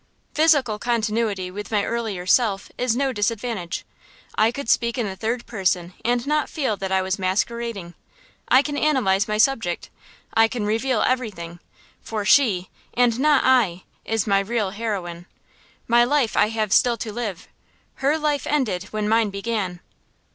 Physical 0.33 0.79
continuity 0.79 1.51
with 1.51 1.69
my 1.69 1.85
earlier 1.85 2.25
self 2.25 2.71
is 2.75 2.95
no 2.95 3.13
disadvantage. 3.13 3.85
I 4.33 4.51
could 4.51 4.67
speak 4.67 4.97
in 4.97 5.05
the 5.05 5.15
third 5.15 5.45
person 5.45 5.93
and 6.03 6.25
not 6.25 6.49
feel 6.49 6.75
that 6.77 6.91
I 6.91 7.03
was 7.03 7.19
masquerading. 7.19 7.93
I 8.47 8.63
can 8.63 8.79
analyze 8.79 9.27
my 9.27 9.37
subject, 9.37 9.91
I 10.33 10.47
can 10.47 10.65
reveal 10.65 11.03
everything; 11.03 11.59
for 12.01 12.25
she, 12.25 12.71
and 12.95 13.19
not 13.19 13.43
I, 13.45 13.83
is 14.03 14.25
my 14.25 14.39
real 14.39 14.71
heroine. 14.71 15.27
My 15.87 16.03
life 16.03 16.35
I 16.35 16.47
have 16.49 16.73
still 16.73 16.97
to 16.97 17.13
live; 17.13 17.47
her 17.97 18.17
life 18.17 18.47
ended 18.47 18.85
when 18.85 19.07
mine 19.07 19.29
began. 19.29 19.81